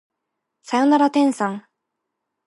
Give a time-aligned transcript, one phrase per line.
[0.63, 1.65] さよなら天さん